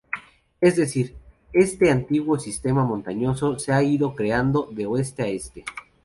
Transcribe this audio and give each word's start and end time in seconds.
Es 0.61 0.77
decir, 0.77 1.13
este 1.53 1.91
antiguo 1.91 2.39
sistema 2.39 2.83
montañoso 2.83 3.59
se 3.59 3.71
ha 3.71 3.83
ido 3.83 4.15
creando 4.15 4.67
de 4.71 4.87
oeste 4.87 5.21
a 5.21 5.27
este. 5.27 5.63